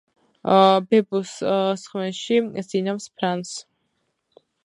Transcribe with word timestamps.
ბებოს 0.93 1.33
სხვენში 1.83 2.39
სძინავს 2.69 3.07
ფრანს 3.19 3.53